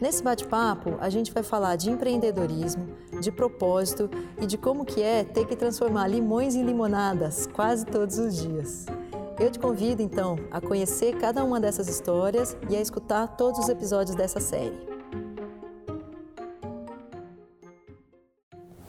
[0.00, 2.86] Nesse bate-papo, a gente vai falar de empreendedorismo,
[3.20, 4.08] de propósito
[4.40, 8.86] e de como que é ter que transformar limões em limonadas quase todos os dias.
[9.40, 13.68] Eu te convido então a conhecer cada uma dessas histórias e a escutar todos os
[13.68, 14.78] episódios dessa série.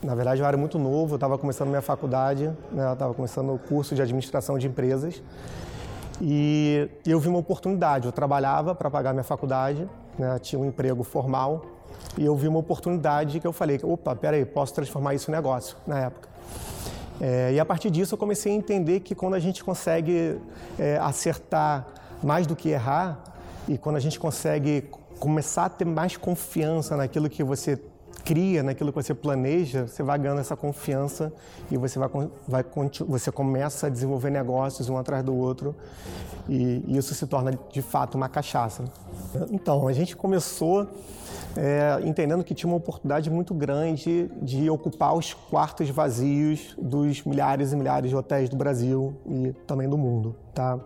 [0.04, 3.58] Na verdade, eu era muito novo, eu estava começando minha faculdade, né, estava começando o
[3.58, 5.24] curso de administração de empresas.
[6.22, 8.06] E eu vi uma oportunidade.
[8.06, 9.88] Eu trabalhava para pagar minha faculdade,
[10.18, 11.66] né, tinha um emprego formal,
[12.18, 15.78] e eu vi uma oportunidade que eu falei: opa, peraí, posso transformar isso em negócio
[15.88, 16.30] na época.
[17.22, 20.40] É, e a partir disso eu comecei a entender que quando a gente consegue
[20.78, 21.86] é, acertar
[22.24, 23.20] mais do que errar,
[23.68, 27.80] e quando a gente consegue começar a ter mais confiança naquilo que você
[28.30, 31.34] cria, naquilo que você planeja, você vai ganhando essa confiança
[31.72, 32.10] e você vai,
[32.48, 32.64] vai
[33.08, 35.76] você começa a desenvolver negócios um atrás do outro
[36.48, 38.84] e, e isso se torna de fato uma cachaça.
[39.50, 40.88] Então a gente começou
[41.58, 47.74] é, entendendo que tinha uma oportunidade muito grande de ocupar os quartos vazios dos milhares
[47.74, 50.36] e milhares de hotéis do Brasil e também do mundo.
[50.60, 50.78] Tá?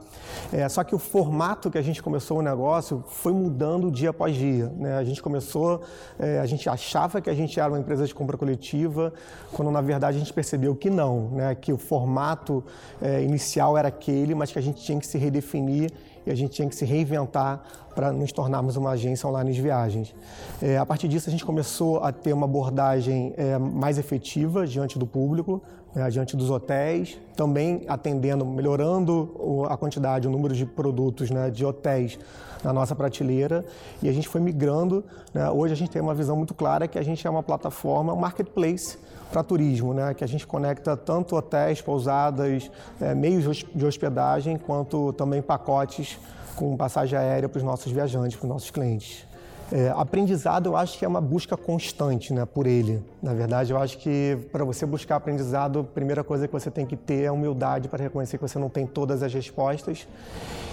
[0.51, 4.35] É, só que o formato que a gente começou o negócio foi mudando dia após
[4.35, 4.67] dia.
[4.77, 4.95] Né?
[4.99, 5.81] A gente começou,
[6.19, 9.11] é, a gente achava que a gente era uma empresa de compra coletiva,
[9.51, 11.55] quando na verdade a gente percebeu que não, né?
[11.55, 12.63] que o formato
[13.01, 15.91] é, inicial era aquele, mas que a gente tinha que se redefinir
[16.23, 20.13] e a gente tinha que se reinventar para nos tornarmos uma agência online de viagens.
[20.61, 24.97] É, a partir disso, a gente começou a ter uma abordagem é, mais efetiva diante
[24.97, 25.61] do público,
[25.93, 31.63] né, diante dos hotéis, também atendendo, melhorando a quantidade, o número de produtos né, de
[31.63, 32.17] hotéis
[32.63, 33.65] na nossa prateleira
[34.01, 35.03] e a gente foi migrando.
[35.33, 38.13] Né, hoje a gente tem uma visão muito clara que a gente é uma plataforma,
[38.13, 38.97] um marketplace
[39.33, 40.13] para turismo, né?
[40.13, 42.69] que a gente conecta tanto hotéis, pousadas,
[43.01, 46.19] é, meios de hospedagem, quanto também pacotes
[46.53, 49.25] com passagem aérea para os nossos viajantes, para os nossos clientes.
[49.71, 53.03] É, aprendizado, eu acho que é uma busca constante né, por ele.
[53.21, 56.85] Na verdade, eu acho que para você buscar aprendizado, a primeira coisa que você tem
[56.85, 60.07] que ter é humildade para reconhecer que você não tem todas as respostas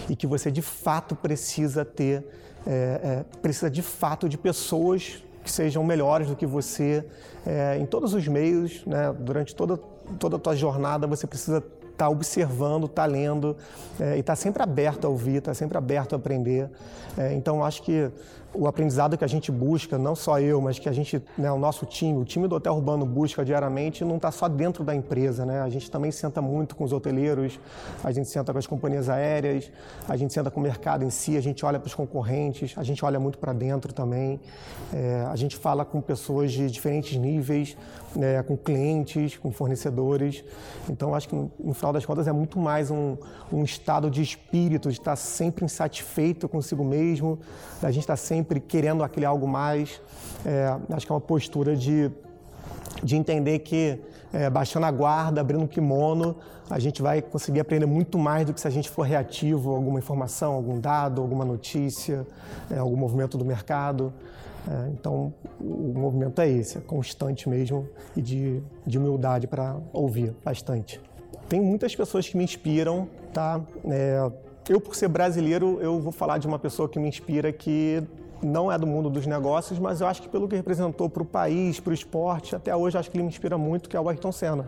[0.08, 2.26] e que você de fato precisa ter,
[2.66, 2.70] é,
[3.02, 7.02] é, precisa de fato de pessoas que sejam melhores do que você
[7.47, 9.14] é, em todos os meios, né?
[9.18, 9.78] durante toda,
[10.18, 11.64] toda a tua jornada, você precisa
[12.00, 13.56] estar tá observando, estar tá lendo
[13.99, 16.69] é, e estar tá sempre aberto a ouvir, estar tá sempre aberto a aprender.
[17.16, 18.11] É, então, acho que
[18.53, 21.59] o aprendizado que a gente busca, não só eu, mas que a gente, né, o
[21.59, 25.47] nosso time, o time do Hotel Urbano busca diariamente, não está só dentro da empresa,
[25.47, 25.61] né?
[25.61, 27.60] A gente também senta muito com os hoteleiros,
[28.03, 29.71] a gente senta com as companhias aéreas,
[30.09, 32.83] a gente senta com o mercado em si, a gente olha para os concorrentes, a
[32.83, 34.41] gente olha muito para dentro também,
[34.93, 37.77] é, a gente fala com pessoas de diferentes níveis,
[38.16, 40.44] né, com clientes, com fornecedores.
[40.89, 43.16] Então, acho que no final das contas é muito mais um,
[43.53, 47.39] um estado de espírito, de estar sempre insatisfeito consigo mesmo,
[47.81, 50.01] da gente estar sempre sempre querendo aquele algo mais.
[50.45, 52.11] É, acho que é uma postura de,
[53.03, 54.01] de entender que
[54.33, 56.37] é, baixando a guarda, abrindo o kimono,
[56.71, 59.77] a gente vai conseguir aprender muito mais do que se a gente for reativo a
[59.77, 62.27] alguma informação, algum dado, alguma notícia,
[62.71, 64.12] é, algum movimento do mercado.
[64.69, 70.34] É, então, o movimento é esse, é constante mesmo e de, de humildade para ouvir
[70.45, 71.01] bastante.
[71.49, 73.61] Tem muitas pessoas que me inspiram, tá?
[73.87, 74.31] É,
[74.69, 78.01] eu, por ser brasileiro, eu vou falar de uma pessoa que me inspira que
[78.43, 81.27] não é do mundo dos negócios, mas eu acho que pelo que representou para o
[81.27, 84.09] país, para o esporte, até hoje acho que ele me inspira muito, que é o
[84.09, 84.67] Ayrton Senna.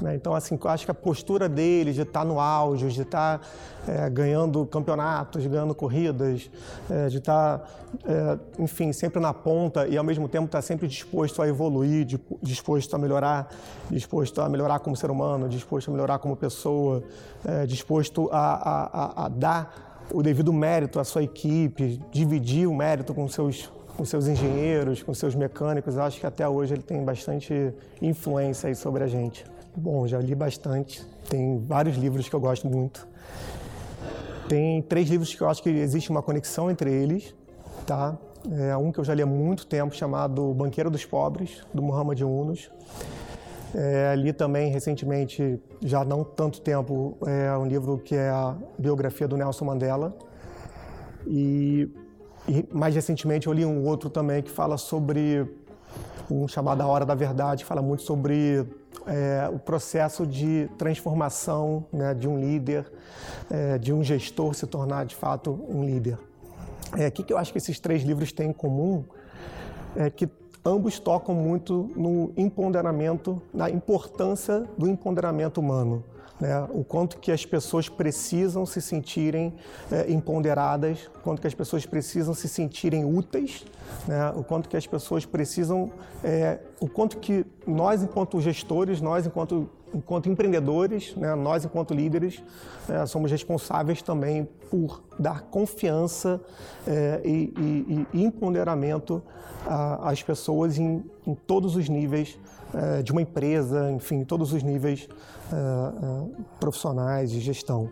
[0.00, 0.14] Né?
[0.14, 3.38] Então, assim, eu acho que a postura dele de estar tá no auge, de estar
[3.38, 3.46] tá,
[3.86, 6.50] é, ganhando campeonatos, ganhando corridas,
[6.88, 7.68] é, de estar, tá,
[8.06, 12.06] é, enfim, sempre na ponta e ao mesmo tempo estar sempre disposto a evoluir,
[12.42, 13.48] disposto a melhorar,
[13.90, 17.02] disposto a melhorar como ser humano, disposto a melhorar como pessoa,
[17.44, 22.74] é, disposto a, a, a, a dar o devido mérito à sua equipe, dividir o
[22.74, 25.96] mérito com seus com seus engenheiros, com seus mecânicos.
[25.96, 29.44] Eu acho que até hoje ele tem bastante influência aí sobre a gente.
[29.76, 31.04] Bom, já li bastante.
[31.28, 33.08] Tem vários livros que eu gosto muito.
[34.48, 37.34] Tem três livros que eu acho que existe uma conexão entre eles,
[37.84, 38.16] tá?
[38.52, 42.20] É um que eu já li há muito tempo chamado Banqueiro dos Pobres, do Muhammad
[42.20, 42.70] Yunus.
[43.74, 49.28] É, li também recentemente, já não tanto tempo, é um livro que é a biografia
[49.28, 50.16] do Nelson Mandela.
[51.26, 51.88] E
[52.48, 55.46] e mais recentemente eu li um outro também que fala sobre
[56.30, 58.66] um chamado A Hora da Verdade, que fala muito sobre
[59.06, 62.90] é, o processo de transformação né, de um líder,
[63.50, 66.18] é, de um gestor se tornar de fato um líder.
[66.96, 69.04] É, o que, que eu acho que esses três livros têm em comum
[69.94, 70.26] é que
[70.64, 76.04] ambos tocam muito no empoderamento, na importância do empoderamento humano
[76.40, 79.54] né, o quanto que as pessoas precisam se sentirem
[79.90, 83.64] é, empoderadas, o quanto que as pessoas precisam se sentirem úteis,
[84.06, 85.90] né, o quanto que as pessoas precisam,
[86.22, 92.42] é, o quanto que nós enquanto gestores, nós enquanto enquanto empreendedores, né, nós enquanto líderes,
[92.88, 96.40] é, somos responsáveis também por dar confiança
[96.86, 99.22] é, e, e, e empoderamento
[100.02, 102.38] às pessoas em, em todos os níveis
[102.74, 105.08] é, de uma empresa, enfim, todos os níveis
[105.52, 107.90] é, profissionais de gestão.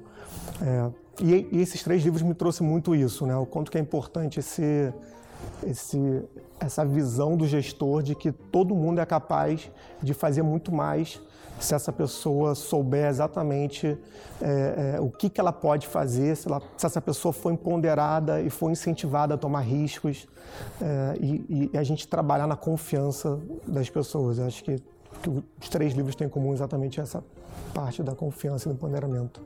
[1.21, 3.35] E, e, esses três livros me trouxeram muito isso, né?
[3.37, 4.93] O quanto que é importante esse,
[5.67, 6.23] esse,
[6.61, 9.71] essa visão do gestor de que todo mundo é capaz
[10.03, 11.21] de fazer muito mais
[11.59, 13.99] se essa pessoa souber exatamente
[14.41, 18.41] é, é, o que, que ela pode fazer, se, ela, se, essa pessoa for empoderada
[18.41, 20.29] e for incentivada a tomar riscos
[20.81, 24.39] é, e, e, a gente trabalhar na confiança das pessoas.
[24.39, 24.77] Eu acho que,
[25.23, 27.25] que, os três livros têm em comum exatamente essa
[27.73, 29.41] parte da confiança e do empoderamento.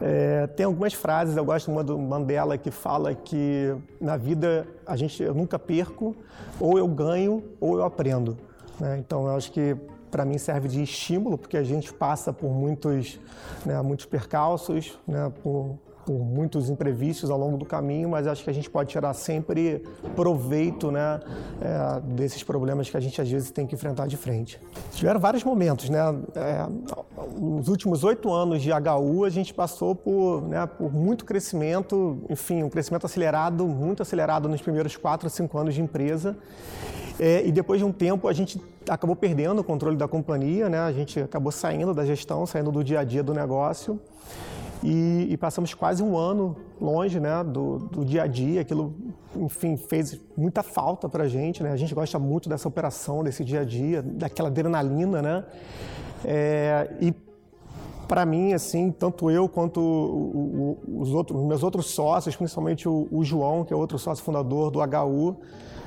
[0.00, 4.66] É, tem algumas frases, eu gosto de uma do Mandela que fala que na vida
[4.86, 6.16] a gente, eu nunca perco,
[6.58, 8.36] ou eu ganho ou eu aprendo.
[8.80, 8.98] Né?
[8.98, 9.76] Então eu acho que
[10.10, 13.18] para mim serve de estímulo, porque a gente passa por muitos,
[13.64, 18.48] né, muitos percalços, né, por, por muitos imprevistos ao longo do caminho, mas acho que
[18.48, 19.82] a gente pode tirar sempre
[20.14, 21.20] proveito né,
[21.60, 24.60] é, desses problemas que a gente às vezes tem que enfrentar de frente.
[24.92, 25.98] Tiveram vários momentos, né?
[26.36, 26.66] É,
[27.36, 32.62] nos últimos oito anos de HU a gente passou por, né, por muito crescimento, enfim,
[32.62, 36.36] um crescimento acelerado, muito acelerado nos primeiros quatro, cinco anos de empresa.
[37.18, 40.78] É, e depois de um tempo a gente acabou perdendo o controle da companhia, né?
[40.78, 44.00] A gente acabou saindo da gestão, saindo do dia a dia do negócio.
[44.82, 48.60] E, e passamos quase um ano longe né, do, do, dia a dia.
[48.60, 48.94] Aquilo,
[49.34, 51.62] enfim, fez muita falta para a gente.
[51.62, 51.72] Né?
[51.72, 55.22] A gente gosta muito dessa operação, desse dia a dia, daquela adrenalina.
[55.22, 55.44] Né?
[56.24, 57.14] É, e
[58.06, 63.08] para mim, assim, tanto eu quanto o, o, os outros, meus outros sócios, principalmente o,
[63.10, 65.36] o, João, que é outro sócio fundador do HU,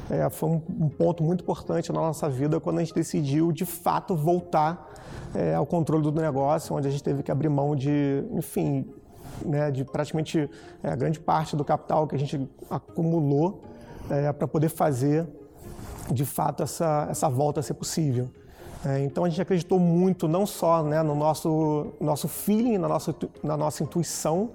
[0.10, 3.66] é, foi um, um, ponto muito importante na nossa vida quando a gente decidiu, de
[3.66, 4.90] fato, voltar
[5.36, 8.88] é, ao controle do negócio, onde a gente teve que abrir mão de, enfim,
[9.46, 10.50] né, de praticamente
[10.84, 13.62] é, a grande parte do capital que a gente acumulou
[14.10, 15.28] é, para poder fazer,
[16.12, 18.30] de fato, essa, essa volta a ser possível.
[18.86, 23.14] É, então a gente acreditou muito não só né, no nosso, nosso feeling, na nossa,
[23.44, 24.52] na nossa intuição,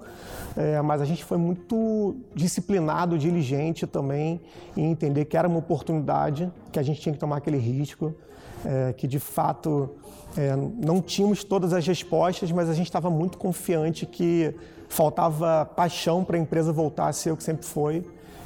[0.57, 4.41] é, mas a gente foi muito disciplinado, diligente também
[4.75, 8.15] em entender que era uma oportunidade, que a gente tinha que tomar aquele risco,
[8.65, 9.91] é, que de fato
[10.35, 14.55] é, não tínhamos todas as respostas, mas a gente estava muito confiante que
[14.89, 18.03] faltava paixão para a empresa voltar a ser o que sempre foi.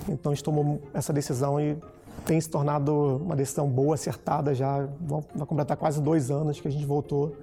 [0.10, 1.78] Então a gente tomou essa decisão e
[2.26, 4.88] tem se tornado uma decisão boa, acertada já.
[5.02, 7.36] Vai completar quase dois anos que a gente voltou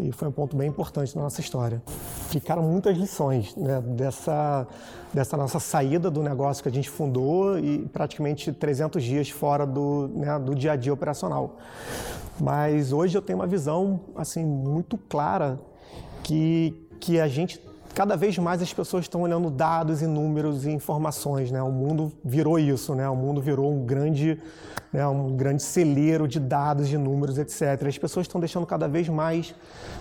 [0.00, 1.82] e foi um ponto bem importante na nossa história.
[2.28, 4.66] Ficaram muitas lições né, dessa,
[5.12, 10.08] dessa nossa saída do negócio que a gente fundou e praticamente 300 dias fora do,
[10.14, 11.56] né, do dia a dia operacional.
[12.40, 15.58] Mas hoje eu tenho uma visão assim muito clara
[16.22, 17.58] que, que a gente
[17.94, 21.62] cada vez mais as pessoas estão olhando dados e números e informações, né?
[21.62, 23.08] O mundo virou isso, né?
[23.08, 24.40] O mundo virou um grande,
[24.92, 27.86] né, um grande celeiro de dados, de números, etc.
[27.86, 29.54] As pessoas estão deixando cada vez mais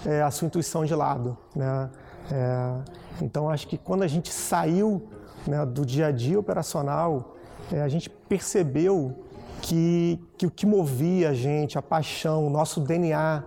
[0.05, 1.89] é, a sua intuição de lado, né?
[2.31, 2.73] É,
[3.21, 5.07] então acho que quando a gente saiu
[5.45, 7.35] né, do dia a dia operacional,
[7.71, 9.23] é, a gente percebeu
[9.61, 13.43] que, que, o que movia a gente, a paixão, o nosso DNA,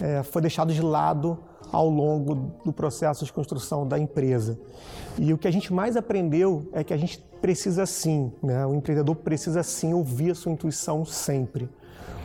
[0.00, 1.38] é, foi deixado de lado
[1.72, 2.34] ao longo
[2.64, 4.58] do processo de construção da empresa.
[5.18, 8.66] E o que a gente mais aprendeu é que a gente precisa sim, né?
[8.66, 11.68] o empreendedor precisa sim ouvir a sua intuição sempre.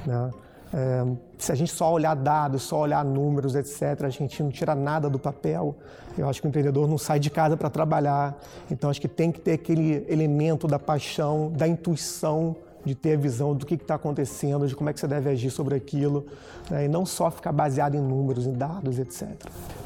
[0.06, 0.32] Né?
[0.74, 1.06] É,
[1.38, 5.08] se a gente só olhar dados, só olhar números, etc., a gente não tira nada
[5.10, 5.76] do papel.
[6.18, 8.36] Eu acho que o empreendedor não sai de casa para trabalhar.
[8.72, 12.56] Então, acho que tem que ter aquele elemento da paixão, da intuição
[12.86, 15.50] de ter a visão do que está acontecendo, de como é que você deve agir
[15.50, 16.26] sobre aquilo,
[16.70, 16.86] né?
[16.86, 19.30] e não só ficar baseado em números, em dados, etc.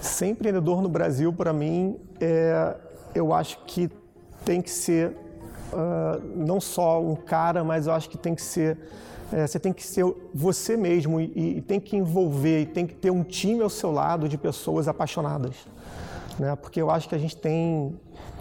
[0.01, 2.75] Ser empreendedor no Brasil, para mim, é,
[3.13, 3.89] eu acho que
[4.43, 5.09] tem que ser
[5.73, 8.77] uh, não só um cara, mas eu acho que tem que ser
[9.31, 12.95] é, você tem que ser você mesmo e, e, tem que envolver, e tem que
[12.95, 15.55] ter um time ao seu lado de pessoas apaixonadas.
[16.39, 16.55] Né?
[16.55, 17.93] Porque eu acho que a gente tem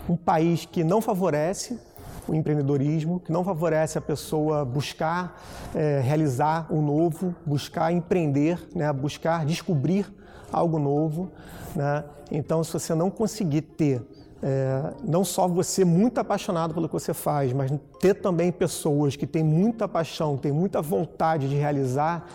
[0.08, 1.78] um país que não favorece
[2.28, 5.40] o empreendedorismo, que não favorece a pessoa buscar
[5.74, 10.06] é, realizar o novo, buscar empreender, né, buscar descobrir
[10.52, 11.30] algo novo.
[11.74, 12.04] Né?
[12.30, 14.02] Então, se você não conseguir ter
[14.42, 19.26] é, não só você muito apaixonado pelo que você faz, mas ter também pessoas que
[19.26, 22.28] têm muita paixão, têm muita vontade de realizar,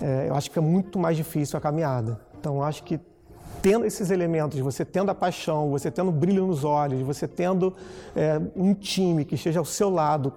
[0.00, 2.20] é, eu acho que é muito mais difícil a caminhada.
[2.38, 3.00] Então, acho que
[3.62, 7.74] tendo esses elementos, você tendo a paixão, você tendo brilho nos olhos, você tendo
[8.16, 10.32] é, um time que esteja ao seu lado,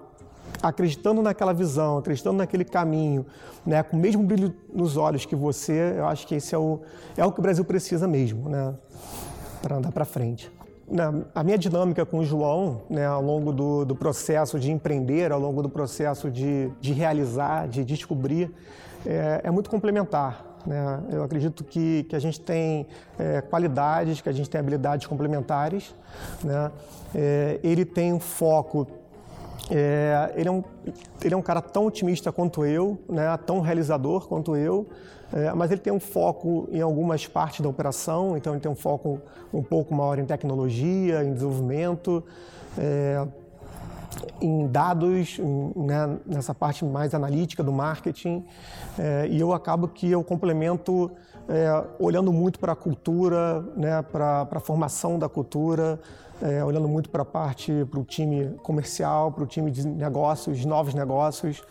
[0.62, 3.26] acreditando naquela visão, acreditando naquele caminho,
[3.66, 6.80] né, com o mesmo brilho nos olhos que você, eu acho que esse é o,
[7.16, 8.74] é o que o Brasil precisa mesmo, né,
[9.62, 10.50] para andar para frente.
[10.86, 15.32] Na, a minha dinâmica com o João, né, ao longo do, do, processo de empreender,
[15.32, 18.50] ao longo do processo de, de realizar, de descobrir,
[19.06, 20.53] é, é muito complementar.
[20.66, 21.02] Né?
[21.10, 22.86] Eu acredito que, que a gente tem
[23.18, 25.94] é, qualidades, que a gente tem habilidades complementares.
[26.42, 26.70] Né?
[27.14, 28.86] É, ele tem um foco
[29.70, 30.62] é, ele, é um,
[31.22, 34.86] ele é um cara tão otimista quanto eu, né, tão realizador quanto eu,
[35.32, 38.76] é, mas ele tem um foco em algumas partes da operação, então ele tem um
[38.76, 39.20] foco
[39.52, 42.22] um pouco maior em tecnologia, em desenvolvimento.
[42.78, 43.26] É,
[44.40, 45.38] em dados,
[45.76, 48.44] né, nessa parte mais analítica do marketing,
[48.98, 51.10] é, e eu acabo que eu complemento
[51.48, 56.00] é, olhando muito para a cultura, né, para a formação da cultura,
[56.42, 60.64] é, olhando muito para a parte, para o time comercial, para o time de negócios,
[60.64, 61.62] novos negócios,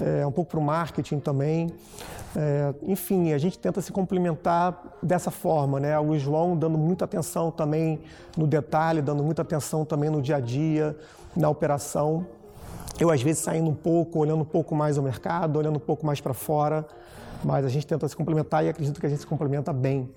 [0.00, 1.70] é, um pouco para o marketing também.
[2.34, 5.98] É, enfim, a gente tenta se complementar dessa forma, né?
[5.98, 8.00] O João dando muita atenção também
[8.36, 10.96] no detalhe, dando muita atenção também no dia a dia,
[11.36, 12.26] na operação.
[12.98, 16.04] Eu, às vezes, saindo um pouco, olhando um pouco mais o mercado, olhando um pouco
[16.04, 16.86] mais para fora,
[17.42, 20.08] mas a gente tenta se complementar e acredito que a gente se complementa bem.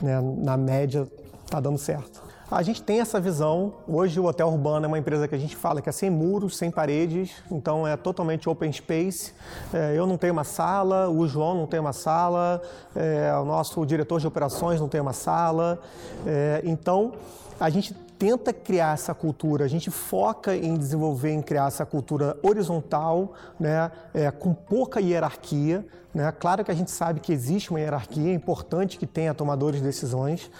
[0.00, 0.20] Né?
[0.38, 1.06] Na média,
[1.44, 2.22] está dando certo.
[2.50, 3.74] A gente tem essa visão.
[3.88, 6.56] Hoje o Hotel Urbano é uma empresa que a gente fala que é sem muros,
[6.56, 9.32] sem paredes, então é totalmente open space.
[9.72, 12.60] É, eu não tenho uma sala, o João não tem uma sala,
[12.94, 15.80] é, o nosso diretor de operações não tem uma sala.
[16.26, 17.12] É, então
[17.58, 17.94] a gente
[18.24, 23.92] tenta criar essa cultura, a gente foca em desenvolver, em criar essa cultura horizontal, né,
[24.14, 25.84] é, com pouca hierarquia.
[26.14, 26.32] Né?
[26.38, 29.86] Claro que a gente sabe que existe uma hierarquia, é importante que tenha tomadores de
[29.86, 30.50] decisões,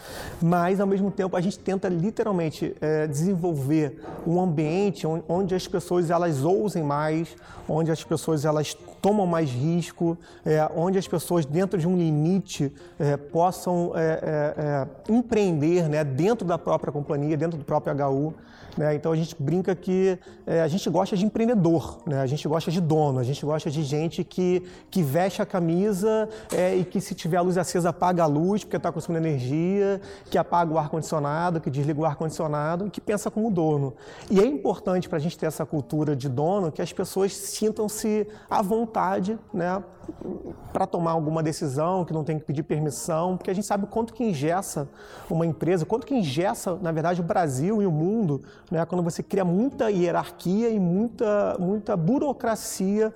[0.42, 6.10] mas ao mesmo tempo a gente tenta literalmente é, desenvolver um ambiente onde as pessoas
[6.10, 7.36] elas ousem mais,
[7.68, 12.72] onde as pessoas elas tomam mais risco, é, onde as pessoas dentro de um limite
[12.98, 18.34] é, possam é, é, é, empreender né, dentro da própria companhia, dentro do próprio HU.
[18.76, 18.94] Né?
[18.94, 22.20] Então a gente brinca que a gente gosta de empreendedor, né?
[22.20, 26.28] a gente gosta de dono, a gente gosta de gente que, que veste a camisa
[26.52, 30.00] é, e que se tiver a luz acesa apaga a luz porque está consumindo energia,
[30.30, 33.94] que apaga o ar-condicionado, que desliga o ar-condicionado que pensa como dono.
[34.30, 38.26] E é importante para a gente ter essa cultura de dono que as pessoas sintam-se
[38.48, 39.82] à vontade né,
[40.72, 44.12] para tomar alguma decisão, que não tem que pedir permissão, porque a gente sabe quanto
[44.12, 44.88] que ingessa
[45.30, 49.22] uma empresa, quanto que ingessa, na verdade, o Brasil e o mundo, né, quando você
[49.22, 53.12] cria muita hierarquia e muita, muita burocracia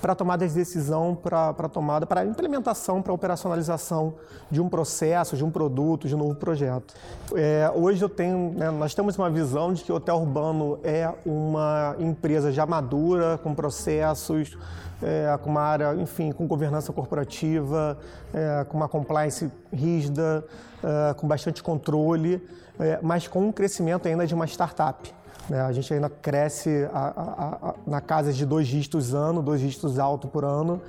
[0.00, 4.14] para tomada de decisão, para tomada, para implementação, para operacionalização
[4.50, 6.94] de um processo, de um produto, de um novo projeto.
[7.34, 11.12] É, hoje eu tenho, né, nós temos uma visão de que o hotel urbano é
[11.26, 14.56] uma empresa já madura, com processos,
[15.02, 17.98] é, com uma área, enfim, com governança corporativa,
[18.32, 20.44] é, com uma compliance rígida,
[20.82, 22.42] é, com bastante controle,
[22.78, 25.17] é, mas com um crescimento ainda de uma startup.
[25.48, 25.60] Né?
[25.60, 29.98] A gente ainda cresce a, a, a, na casa de dois dígitos ano, dois dígitos
[29.98, 30.80] alto por ano.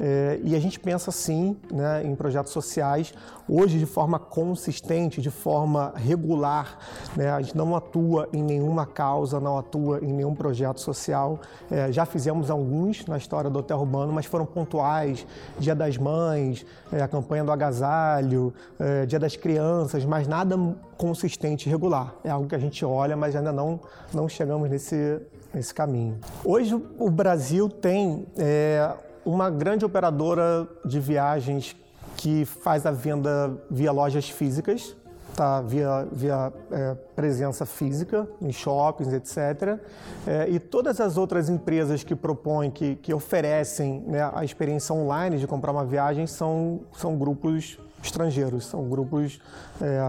[0.00, 3.12] É, e a gente pensa sim né, em projetos sociais,
[3.48, 6.78] hoje de forma consistente, de forma regular.
[7.16, 11.40] Né, a gente não atua em nenhuma causa, não atua em nenhum projeto social.
[11.70, 15.26] É, já fizemos alguns na história do Hotel Urbano, mas foram pontuais:
[15.58, 20.56] Dia das Mães, é, a campanha do agasalho, é, Dia das Crianças, mas nada
[20.96, 22.14] consistente, regular.
[22.22, 23.80] É algo que a gente olha, mas ainda não,
[24.14, 25.20] não chegamos nesse,
[25.52, 26.18] nesse caminho.
[26.44, 31.76] Hoje o Brasil tem é, uma grande operadora de viagens
[32.16, 34.94] que faz a venda via lojas físicas,
[35.34, 35.60] tá?
[35.60, 39.78] via, via é, presença física em shoppings, etc.
[40.26, 45.38] É, e todas as outras empresas que propõem, que, que oferecem né, a experiência online
[45.38, 49.40] de comprar uma viagem são, são grupos estrangeiros, são grupos,
[49.80, 50.00] é,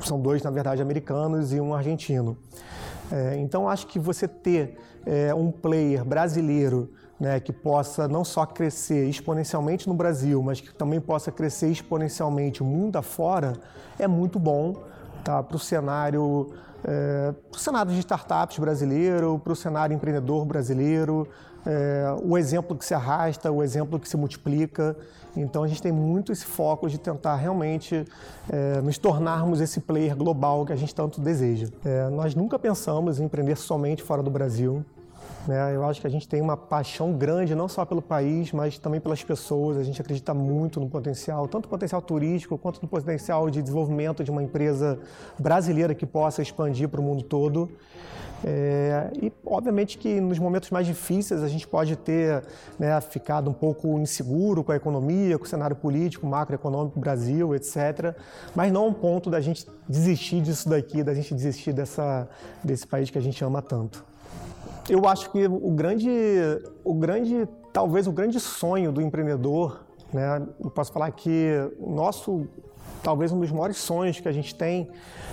[0.00, 2.36] são dois, na verdade, americanos e um argentino.
[3.10, 6.90] É, então, acho que você ter é, um player brasileiro
[7.22, 12.64] né, que possa não só crescer exponencialmente no Brasil, mas que também possa crescer exponencialmente
[12.64, 13.52] o mundo afora,
[13.96, 14.82] é muito bom
[15.22, 16.52] tá, para o cenário
[16.84, 21.28] é, cenário de startups brasileiro, para o cenário empreendedor brasileiro,
[21.64, 24.96] é, o exemplo que se arrasta, o exemplo que se multiplica.
[25.36, 28.04] Então a gente tem muito esse foco de tentar realmente
[28.50, 31.68] é, nos tornarmos esse player global que a gente tanto deseja.
[31.84, 34.84] É, nós nunca pensamos em empreender somente fora do Brasil.
[35.46, 35.74] Né?
[35.74, 39.00] Eu acho que a gente tem uma paixão grande, não só pelo país, mas também
[39.00, 39.76] pelas pessoas.
[39.76, 44.22] A gente acredita muito no potencial, tanto no potencial turístico quanto no potencial de desenvolvimento
[44.22, 44.98] de uma empresa
[45.38, 47.68] brasileira que possa expandir para o mundo todo.
[48.44, 52.42] É, e, obviamente, que nos momentos mais difíceis a gente pode ter
[52.78, 58.16] né, ficado um pouco inseguro com a economia, com o cenário político, macroeconômico, Brasil, etc.
[58.54, 62.28] Mas não a um ponto da gente desistir disso daqui, da gente desistir dessa,
[62.64, 64.11] desse país que a gente ama tanto.
[64.88, 66.10] Eu acho que o grande,
[66.84, 71.50] o grande, talvez o grande sonho do empreendedor, né, eu posso falar que
[71.80, 72.46] nosso,
[73.02, 74.90] talvez um dos maiores sonhos que a gente tem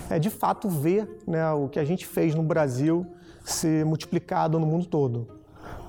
[0.09, 3.05] é de fato ver né, o que a gente fez no Brasil
[3.43, 5.27] ser multiplicado no mundo todo.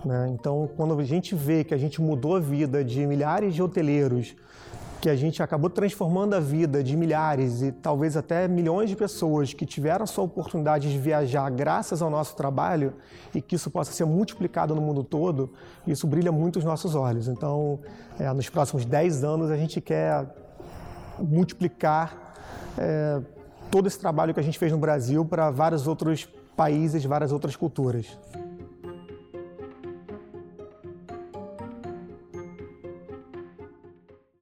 [0.04, 0.30] Né?
[0.32, 4.34] Então, quando a gente vê que a gente mudou a vida de milhares de hoteleiros
[5.00, 9.54] que a gente acabou transformando a vida de milhares e talvez até milhões de pessoas
[9.54, 12.92] que tiveram a sua oportunidade de viajar graças ao nosso trabalho
[13.34, 15.50] e que isso possa ser multiplicado no mundo todo,
[15.86, 17.28] isso brilha muito os nossos olhos.
[17.28, 17.80] Então,
[18.18, 20.26] é, nos próximos 10 anos, a gente quer
[21.18, 22.34] multiplicar
[22.76, 23.20] é,
[23.70, 27.56] todo esse trabalho que a gente fez no Brasil para vários outros países, várias outras
[27.56, 28.18] culturas.